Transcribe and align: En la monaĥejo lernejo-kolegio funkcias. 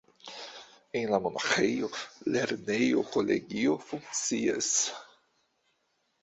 En 1.01 1.11
la 1.15 1.19
monaĥejo 1.25 1.89
lernejo-kolegio 2.37 3.77
funkcias. 3.91 4.73